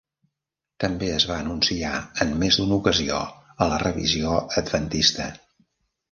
També 0.83 1.09
es 1.17 1.25
va 1.31 1.35
anunciar 1.41 1.91
en 2.25 2.31
més 2.43 2.57
d'una 2.61 2.73
ocasió 2.81 3.19
a 3.65 3.67
la 3.73 3.77
Revisió 3.83 4.33
Adventista. 4.63 5.29